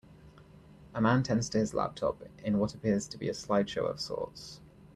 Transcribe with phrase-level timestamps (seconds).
[0.95, 4.59] A man tends to his laptop in what appears to be a slideshow of sorts.